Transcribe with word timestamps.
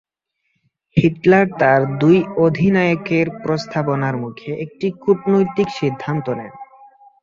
Hitler 0.97 1.45
তার 1.59 1.81
দুই 1.99 2.17
অধিনায়কের 2.37 3.27
প্রস্তাবনার 3.43 4.15
মুখে 4.17 4.51
একটি 4.65 4.87
কূটনৈতিক 5.01 5.67
সিদ্ধান্ত 5.79 6.25
নেন। 6.29 6.53